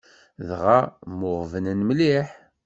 [0.47, 0.79] Dɣa
[1.09, 2.27] mmuɣebnen mliḥ.